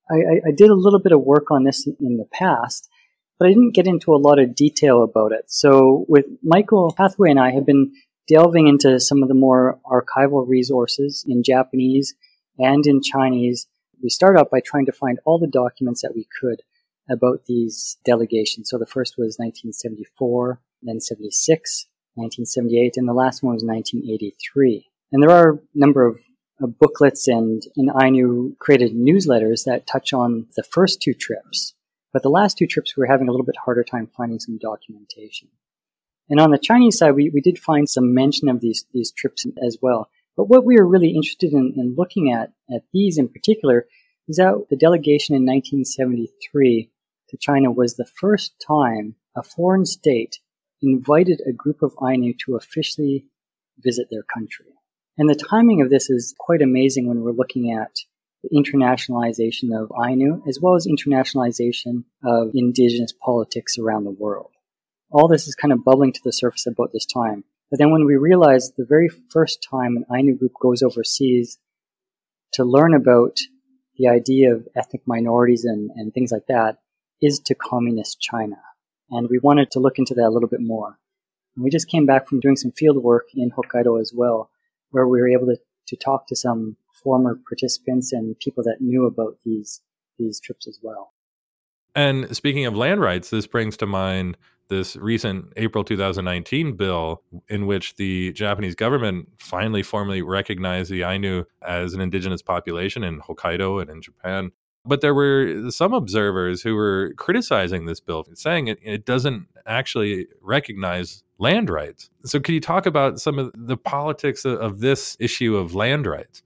I, 0.10 0.48
I, 0.48 0.52
did 0.52 0.72
a 0.72 0.76
little 0.76 1.00
bit 1.00 1.12
of 1.12 1.22
work 1.22 1.52
on 1.52 1.64
this 1.64 1.86
in 1.86 2.18
the 2.18 2.28
past, 2.34 2.90
but 3.38 3.48
I 3.48 3.50
didn't 3.50 3.76
get 3.76 3.86
into 3.86 4.16
a 4.16 4.18
lot 4.18 4.40
of 4.40 4.56
detail 4.56 5.04
about 5.04 5.32
it. 5.32 5.46
So 5.48 6.06
with 6.08 6.26
Michael 6.42 6.96
Hathaway 6.98 7.30
and 7.30 7.40
I 7.40 7.52
have 7.52 7.66
been 7.66 7.94
delving 8.28 8.68
into 8.68 9.00
some 9.00 9.22
of 9.22 9.28
the 9.28 9.36
more 9.36 9.80
archival 9.86 10.48
resources 10.48 11.26
in 11.28 11.44
Japanese 11.44 12.16
and 12.58 12.86
in 12.86 13.02
Chinese. 13.02 13.68
We 14.02 14.10
started 14.10 14.40
out 14.40 14.52
by 14.52 14.62
trying 14.66 14.86
to 14.86 14.92
find 14.92 15.20
all 15.26 15.40
the 15.40 15.48
documents 15.48 16.02
that 16.02 16.14
we 16.16 16.28
could 16.40 16.62
about 17.10 17.46
these 17.48 17.98
delegations. 18.06 18.70
So 18.70 18.78
the 18.78 18.86
first 18.86 19.16
was 19.18 19.38
1974, 19.38 20.62
then 20.82 21.00
76, 21.00 21.88
1978, 22.16 22.98
and 22.98 23.08
the 23.08 23.14
last 23.14 23.44
one 23.44 23.54
was 23.56 23.64
1983. 23.64 24.86
And 25.12 25.22
there 25.22 25.32
are 25.32 25.54
a 25.54 25.60
number 25.74 26.06
of 26.06 26.20
booklets 26.68 27.28
and 27.28 27.62
in 27.76 27.90
Ainu 28.02 28.56
created 28.60 28.94
newsletters 28.94 29.66
that 29.66 29.88
touch 29.88 30.14
on 30.14 30.48
the 30.56 30.64
first 30.64 31.02
two 31.02 31.14
trips. 31.14 31.74
But 32.14 32.22
the 32.22 32.30
last 32.30 32.58
two 32.58 32.68
trips, 32.68 32.96
we 32.96 33.02
were 33.02 33.08
having 33.08 33.28
a 33.28 33.32
little 33.32 33.46
bit 33.46 33.56
harder 33.64 33.84
time 33.84 34.08
finding 34.16 34.40
some 34.40 34.58
documentation. 34.60 35.50
And 36.30 36.40
on 36.40 36.52
the 36.52 36.58
Chinese 36.58 36.98
side, 36.98 37.12
we, 37.12 37.30
we 37.30 37.42
did 37.42 37.60
find 37.60 37.90
some 37.90 38.14
mention 38.14 38.48
of 38.50 38.62
these, 38.62 38.86
these 38.94 39.12
trips 39.12 39.46
as 39.66 39.78
well. 39.82 40.10
But 40.38 40.46
what 40.46 40.64
we 40.64 40.78
were 40.78 40.88
really 40.88 41.10
interested 41.10 41.54
in, 41.54 41.74
in 41.76 41.96
looking 41.98 42.32
at, 42.32 42.54
at 42.74 42.84
these 42.94 43.18
in 43.18 43.28
particular, 43.28 43.88
is 44.28 44.38
that 44.38 44.68
the 44.70 44.78
delegation 44.78 45.36
in 45.36 45.46
1973 45.46 46.90
to 47.34 47.38
China 47.40 47.72
was 47.72 47.96
the 47.96 48.06
first 48.06 48.54
time 48.66 49.16
a 49.36 49.42
foreign 49.42 49.88
state 49.88 50.40
invited 50.84 51.42
a 51.48 51.52
group 51.52 51.82
of 51.82 51.96
Ainu 52.00 52.34
to 52.46 52.56
officially 52.56 53.26
visit 53.80 54.08
their 54.12 54.22
country. 54.22 54.68
And 55.18 55.28
the 55.28 55.36
timing 55.50 55.82
of 55.82 55.90
this 55.90 56.12
is 56.12 56.36
quite 56.38 56.62
amazing 56.62 57.08
when 57.08 57.22
we're 57.22 57.32
looking 57.32 57.72
at 57.72 57.96
the 58.44 58.50
internationalization 58.56 59.76
of 59.76 59.92
Ainu 60.08 60.44
as 60.48 60.60
well 60.62 60.76
as 60.76 60.86
internationalization 60.86 62.04
of 62.24 62.52
indigenous 62.54 63.14
politics 63.14 63.80
around 63.80 64.04
the 64.04 64.12
world. 64.12 64.52
All 65.10 65.28
this 65.28 65.48
is 65.48 65.56
kind 65.56 65.72
of 65.72 65.84
bubbling 65.84 66.14
to 66.14 66.22
the 66.24 66.34
surface 66.34 66.68
about 66.68 66.92
this 66.94 67.06
time. 67.08 67.46
But 67.72 67.80
then 67.80 67.92
when 67.92 68.06
we 68.06 68.16
realize 68.16 68.74
the 68.78 68.86
very 68.88 69.10
first 69.32 69.66
time 69.68 69.98
an 69.98 70.06
Ainu 70.16 70.36
group 70.36 70.54
goes 70.62 70.84
overseas 70.84 71.58
to 72.54 72.64
learn 72.64 72.94
about 72.94 73.38
the 73.98 74.10
idea 74.10 74.54
of 74.54 74.68
ethnic 74.76 75.02
minorities 75.08 75.66
and, 75.66 75.90
and 75.96 76.14
things 76.14 76.32
like 76.32 76.46
that 76.48 76.78
is 77.24 77.40
to 77.40 77.56
communist 77.56 78.20
China. 78.20 78.58
And 79.10 79.30
we 79.30 79.40
wanted 79.40 79.72
to 79.72 79.80
look 79.80 79.98
into 79.98 80.14
that 80.16 80.28
a 80.28 80.30
little 80.30 80.50
bit 80.50 80.62
more. 80.62 81.00
And 81.56 81.64
we 81.64 81.70
just 81.70 81.88
came 81.88 82.06
back 82.06 82.28
from 82.28 82.40
doing 82.40 82.56
some 82.56 82.72
field 82.72 82.98
work 82.98 83.30
in 83.34 83.52
Hokkaido 83.52 84.00
as 84.00 84.12
well 84.16 84.50
where 84.92 85.08
we 85.08 85.20
were 85.20 85.28
able 85.28 85.48
to, 85.48 85.58
to 85.88 85.96
talk 85.96 86.28
to 86.28 86.36
some 86.36 86.78
former 87.04 87.40
participants 87.48 88.14
and 88.14 88.38
people 88.40 88.64
that 88.64 88.78
knew 88.80 89.06
about 89.06 89.38
these 89.44 89.82
these 90.20 90.40
trips 90.40 90.68
as 90.68 90.80
well. 90.82 91.12
And 91.96 92.36
speaking 92.36 92.66
of 92.66 92.76
land 92.76 93.02
rights, 93.02 93.30
this 93.30 93.48
brings 93.48 93.78
to 93.78 93.88
mind 93.88 94.38
this 94.70 94.96
recent 94.96 95.52
April 95.58 95.84
2019 95.84 96.76
bill 96.76 97.22
in 97.50 97.66
which 97.66 97.96
the 97.96 98.32
Japanese 98.34 98.76
government 98.76 99.28
finally 99.38 99.84
formally 99.84 100.22
recognized 100.22 100.92
the 100.92 101.04
Ainu 101.04 101.44
as 101.62 101.94
an 101.94 102.02
indigenous 102.02 102.42
population 102.42 103.04
in 103.04 103.22
Hokkaido 103.22 103.82
and 103.82 103.90
in 103.90 104.02
Japan. 104.02 104.52
But 104.86 105.02
there 105.02 105.14
were 105.14 105.72
some 105.72 105.94
observers 105.94 106.62
who 106.62 106.76
were 106.76 107.14
criticizing 107.18 107.86
this 107.86 108.02
bill, 108.02 108.26
saying 108.34 108.68
it, 108.68 108.80
it 108.84 109.06
doesn't 109.06 109.48
actually 109.66 110.28
recognize 110.42 111.24
land 111.38 111.70
rights. 111.70 112.10
So, 112.26 112.40
can 112.40 112.54
you 112.54 112.60
talk 112.60 112.86
about 112.86 113.20
some 113.20 113.40
of 113.40 113.52
the 113.56 113.78
politics 113.78 114.44
of, 114.44 114.60
of 114.60 114.80
this 114.80 115.16
issue 115.20 115.56
of 115.56 115.74
land 115.74 116.06
rights? 116.06 116.44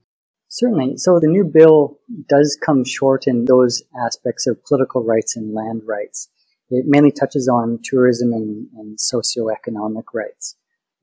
Certainly. 0.48 0.98
So, 0.98 1.18
the 1.18 1.26
new 1.26 1.44
bill 1.44 1.98
does 2.28 2.56
come 2.64 2.84
short 2.84 3.26
in 3.26 3.46
those 3.46 3.82
aspects 4.06 4.46
of 4.46 4.62
political 4.64 5.02
rights 5.02 5.36
and 5.36 5.52
land 5.52 5.82
rights. 5.84 6.28
It 6.70 6.84
mainly 6.86 7.10
touches 7.10 7.48
on 7.48 7.80
tourism 7.82 8.32
and, 8.32 8.68
and 8.76 8.98
socioeconomic 8.98 10.04
rights. 10.14 10.54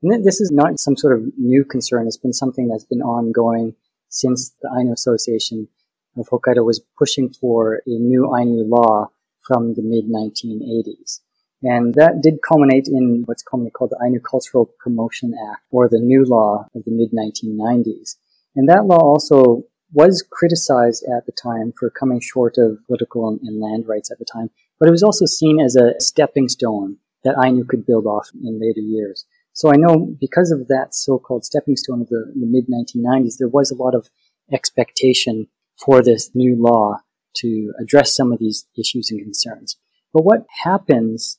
And 0.02 0.24
this 0.24 0.40
is 0.40 0.50
not 0.52 0.78
some 0.78 0.96
sort 0.96 1.18
of 1.18 1.24
new 1.36 1.64
concern. 1.64 2.06
It's 2.06 2.16
been 2.16 2.32
something 2.32 2.68
that's 2.68 2.84
been 2.84 3.02
ongoing 3.02 3.74
since 4.08 4.54
the 4.62 4.70
Ainu 4.78 4.92
Association 4.92 5.68
of 6.16 6.28
Hokkaido 6.28 6.64
was 6.64 6.80
pushing 6.98 7.32
for 7.32 7.82
a 7.86 7.90
new 7.90 8.34
Ainu 8.36 8.64
law 8.64 9.10
from 9.42 9.74
the 9.74 9.82
mid 9.82 10.06
1980s. 10.06 11.20
And 11.62 11.94
that 11.94 12.20
did 12.22 12.42
culminate 12.46 12.86
in 12.86 13.22
what's 13.26 13.42
commonly 13.42 13.70
called 13.70 13.90
the 13.90 14.04
Ainu 14.04 14.20
Cultural 14.20 14.70
Promotion 14.78 15.34
Act, 15.50 15.62
or 15.70 15.88
the 15.88 16.00
new 16.00 16.24
law 16.24 16.66
of 16.74 16.84
the 16.84 16.90
mid 16.90 17.10
1990s. 17.12 18.16
And 18.54 18.68
that 18.68 18.86
law 18.86 18.98
also 18.98 19.64
was 19.92 20.24
criticized 20.30 21.04
at 21.04 21.26
the 21.26 21.32
time 21.32 21.72
for 21.78 21.90
coming 21.90 22.20
short 22.20 22.56
of 22.58 22.78
political 22.86 23.28
and 23.28 23.60
land 23.60 23.86
rights 23.86 24.10
at 24.10 24.18
the 24.18 24.24
time, 24.24 24.50
but 24.78 24.88
it 24.88 24.92
was 24.92 25.02
also 25.02 25.26
seen 25.26 25.60
as 25.60 25.76
a 25.76 25.94
stepping 26.00 26.48
stone 26.48 26.98
that 27.24 27.36
Ainu 27.42 27.64
could 27.64 27.86
build 27.86 28.06
off 28.06 28.28
in 28.34 28.60
later 28.60 28.80
years. 28.80 29.24
So 29.52 29.72
I 29.72 29.76
know 29.76 30.14
because 30.20 30.50
of 30.50 30.68
that 30.68 30.94
so-called 30.94 31.44
stepping 31.44 31.76
stone 31.76 32.02
of 32.02 32.08
the, 32.08 32.32
the 32.34 32.46
mid 32.46 32.66
1990s, 32.66 33.38
there 33.38 33.48
was 33.48 33.70
a 33.70 33.74
lot 33.74 33.94
of 33.94 34.10
expectation 34.52 35.48
for 35.84 36.02
this 36.02 36.30
new 36.34 36.56
law 36.58 36.98
to 37.36 37.72
address 37.80 38.14
some 38.14 38.32
of 38.32 38.38
these 38.38 38.66
issues 38.78 39.10
and 39.10 39.20
concerns. 39.20 39.76
But 40.12 40.24
what 40.24 40.46
happens 40.64 41.38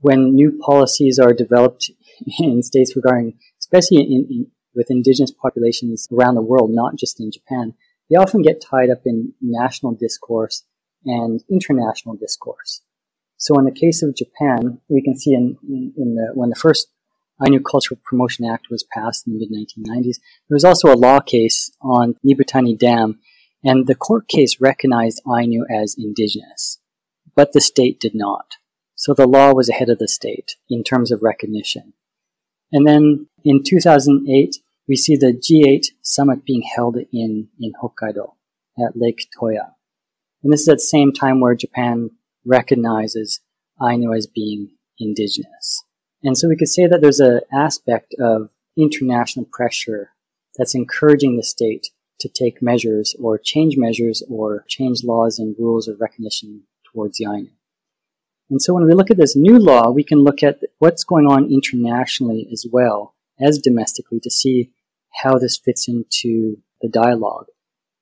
when 0.00 0.34
new 0.34 0.58
policies 0.58 1.18
are 1.18 1.32
developed 1.32 1.90
in 2.38 2.62
states 2.62 2.96
regarding, 2.96 3.38
especially 3.60 3.98
in, 3.98 4.26
in, 4.30 4.46
with 4.74 4.90
indigenous 4.90 5.30
populations 5.30 6.08
around 6.12 6.34
the 6.34 6.42
world, 6.42 6.70
not 6.72 6.96
just 6.96 7.20
in 7.20 7.30
Japan, 7.30 7.74
they 8.10 8.16
often 8.16 8.42
get 8.42 8.60
tied 8.60 8.90
up 8.90 9.02
in 9.04 9.32
national 9.40 9.92
discourse 9.94 10.64
and 11.04 11.42
international 11.50 12.16
discourse. 12.16 12.82
So 13.36 13.58
in 13.58 13.64
the 13.64 13.72
case 13.72 14.02
of 14.02 14.16
Japan, 14.16 14.80
we 14.88 15.02
can 15.02 15.16
see 15.16 15.34
in, 15.34 15.58
in 15.68 16.14
the, 16.14 16.30
when 16.34 16.50
the 16.50 16.56
first 16.56 16.88
Ainu 17.44 17.60
Cultural 17.60 18.00
Promotion 18.04 18.44
Act 18.44 18.68
was 18.70 18.84
passed 18.84 19.26
in 19.26 19.34
the 19.34 19.46
mid 19.48 19.50
1990s, 19.50 20.18
there 20.48 20.54
was 20.54 20.64
also 20.64 20.92
a 20.92 20.96
law 20.96 21.20
case 21.20 21.70
on 21.80 22.14
Nibutani 22.24 22.78
Dam 22.78 23.18
and 23.64 23.86
the 23.86 23.94
court 23.94 24.28
case 24.28 24.60
recognized 24.60 25.22
Ainu 25.26 25.64
as 25.70 25.96
indigenous, 25.98 26.78
but 27.34 27.52
the 27.52 27.60
state 27.60 27.98
did 27.98 28.14
not. 28.14 28.56
So 28.94 29.14
the 29.14 29.26
law 29.26 29.52
was 29.54 29.68
ahead 29.68 29.88
of 29.88 29.98
the 29.98 30.08
state 30.08 30.56
in 30.68 30.84
terms 30.84 31.10
of 31.10 31.22
recognition. 31.22 31.94
And 32.70 32.86
then 32.86 33.28
in 33.44 33.62
2008, 33.62 34.56
we 34.86 34.96
see 34.96 35.16
the 35.16 35.32
G8 35.32 35.86
summit 36.02 36.44
being 36.44 36.62
held 36.62 36.96
in, 37.12 37.48
in 37.58 37.72
Hokkaido 37.82 38.34
at 38.78 38.96
Lake 38.96 39.28
Toya. 39.36 39.72
And 40.42 40.52
this 40.52 40.62
is 40.62 40.68
at 40.68 40.76
the 40.76 40.80
same 40.80 41.12
time 41.12 41.40
where 41.40 41.54
Japan 41.54 42.10
recognizes 42.44 43.40
Ainu 43.82 44.12
as 44.12 44.26
being 44.26 44.70
indigenous. 44.98 45.84
And 46.22 46.36
so 46.36 46.48
we 46.48 46.56
could 46.56 46.68
say 46.68 46.86
that 46.86 47.00
there's 47.00 47.20
an 47.20 47.40
aspect 47.52 48.14
of 48.20 48.50
international 48.76 49.46
pressure 49.50 50.10
that's 50.56 50.74
encouraging 50.74 51.36
the 51.36 51.42
state 51.42 51.88
to 52.20 52.28
take 52.28 52.62
measures 52.62 53.14
or 53.20 53.38
change 53.38 53.76
measures 53.76 54.22
or 54.30 54.64
change 54.68 55.04
laws 55.04 55.38
and 55.38 55.56
rules 55.58 55.88
of 55.88 56.00
recognition 56.00 56.62
towards 56.90 57.18
the. 57.18 57.50
And 58.50 58.60
so 58.60 58.74
when 58.74 58.86
we 58.86 58.94
look 58.94 59.10
at 59.10 59.16
this 59.16 59.36
new 59.36 59.58
law, 59.58 59.90
we 59.90 60.04
can 60.04 60.22
look 60.22 60.42
at 60.42 60.60
what's 60.78 61.04
going 61.04 61.26
on 61.26 61.50
internationally 61.50 62.48
as 62.52 62.66
well 62.70 63.14
as 63.40 63.58
domestically 63.58 64.20
to 64.20 64.30
see 64.30 64.70
how 65.22 65.38
this 65.38 65.56
fits 65.56 65.88
into 65.88 66.58
the 66.80 66.88
dialogue. 66.88 67.46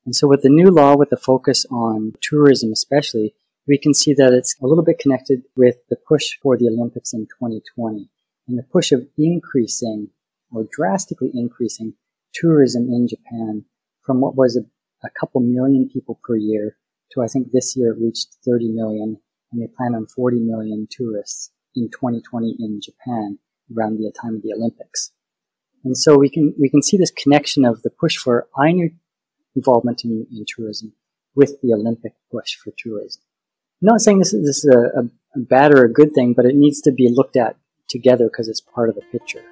And 0.04 0.14
so 0.14 0.26
with 0.26 0.42
the 0.42 0.48
new 0.48 0.68
law, 0.68 0.96
with 0.96 1.10
the 1.10 1.16
focus 1.16 1.64
on 1.70 2.14
tourism 2.20 2.72
especially, 2.72 3.34
we 3.66 3.78
can 3.78 3.94
see 3.94 4.12
that 4.14 4.32
it's 4.32 4.56
a 4.60 4.66
little 4.66 4.84
bit 4.84 4.98
connected 4.98 5.42
with 5.56 5.76
the 5.88 5.96
push 5.96 6.36
for 6.42 6.56
the 6.56 6.68
Olympics 6.68 7.12
in 7.12 7.26
2020 7.26 8.08
and 8.48 8.58
the 8.58 8.64
push 8.64 8.90
of 8.90 9.06
increasing 9.16 10.08
or 10.50 10.66
drastically 10.70 11.30
increasing 11.32 11.94
tourism 12.34 12.88
in 12.88 13.06
Japan 13.06 13.64
from 14.04 14.20
what 14.20 14.36
was 14.36 14.56
a, 14.56 15.06
a 15.06 15.10
couple 15.18 15.40
million 15.40 15.88
people 15.88 16.18
per 16.22 16.36
year 16.36 16.76
to 17.12 17.22
I 17.22 17.26
think 17.26 17.52
this 17.52 17.76
year 17.76 17.92
it 17.92 18.00
reached 18.00 18.36
30 18.44 18.72
million, 18.72 19.18
and 19.52 19.62
they 19.62 19.66
plan 19.66 19.94
on 19.94 20.06
40 20.06 20.40
million 20.40 20.88
tourists 20.90 21.50
in 21.74 21.88
2020 21.90 22.56
in 22.58 22.80
Japan 22.80 23.38
around 23.76 23.96
the 23.96 24.12
time 24.20 24.36
of 24.36 24.42
the 24.42 24.52
Olympics. 24.52 25.12
And 25.84 25.96
so 25.96 26.16
we 26.16 26.28
can 26.28 26.54
we 26.58 26.68
can 26.68 26.82
see 26.82 26.96
this 26.96 27.10
connection 27.10 27.64
of 27.64 27.82
the 27.82 27.90
push 27.90 28.16
for 28.16 28.46
Ainu 28.58 28.90
involvement 29.54 30.04
in, 30.04 30.26
in 30.30 30.44
tourism 30.46 30.94
with 31.34 31.60
the 31.60 31.72
Olympic 31.72 32.14
push 32.30 32.56
for 32.56 32.72
tourism. 32.78 33.22
I'm 33.82 33.86
not 33.86 34.00
saying 34.00 34.18
this 34.18 34.32
is, 34.32 34.46
this 34.46 34.64
is 34.64 34.74
a, 34.74 35.00
a 35.00 35.38
bad 35.42 35.72
or 35.72 35.84
a 35.84 35.92
good 35.92 36.12
thing, 36.14 36.34
but 36.34 36.46
it 36.46 36.54
needs 36.54 36.80
to 36.82 36.92
be 36.92 37.08
looked 37.08 37.36
at 37.36 37.56
together 37.88 38.26
because 38.26 38.48
it's 38.48 38.60
part 38.60 38.88
of 38.88 38.94
the 38.94 39.02
picture. 39.10 39.42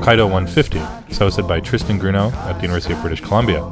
Hokkaido 0.00 0.30
150 0.30 0.78
is 1.10 1.18
hosted 1.18 1.46
by 1.46 1.60
Tristan 1.60 2.00
Grunow 2.00 2.32
at 2.32 2.54
the 2.54 2.62
University 2.62 2.94
of 2.94 3.02
British 3.02 3.20
Columbia, 3.20 3.62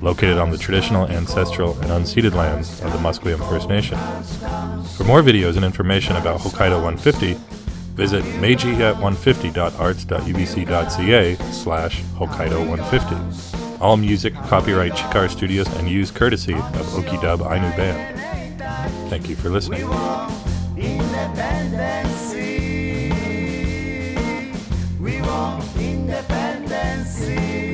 located 0.00 0.38
on 0.38 0.50
the 0.50 0.56
traditional, 0.56 1.06
ancestral, 1.08 1.74
and 1.80 1.90
unceded 1.90 2.32
lands 2.32 2.80
of 2.80 2.92
the 2.92 2.98
Musqueam 2.98 3.46
First 3.50 3.68
Nation. 3.68 3.98
For 4.96 5.04
more 5.04 5.20
videos 5.20 5.56
and 5.56 5.66
information 5.66 6.16
about 6.16 6.40
Hokkaido 6.40 6.82
150, 6.82 7.34
visit 7.92 8.24
meiji 8.40 8.72
at 8.82 8.96
150.arts.ubc.ca 8.96 11.34
slash 11.52 12.00
Hokkaido 12.00 12.66
150. 12.66 13.76
All 13.78 13.98
music 13.98 14.34
copyright 14.34 14.92
Chikar 14.92 15.28
Studios 15.28 15.68
and 15.76 15.90
used 15.90 16.14
courtesy 16.14 16.54
of 16.54 16.86
Okidub 16.96 17.42
Ainu 17.52 17.76
Band. 17.76 18.18
Thank 19.10 19.28
you 19.28 19.36
for 19.36 19.50
listening. 19.50 19.86
Independence. 25.78 27.65